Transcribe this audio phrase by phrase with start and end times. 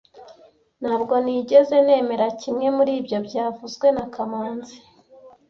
[0.81, 4.75] Ntabwo nigeze nemera kimwe muri ibyo byavuzwe na kamanzi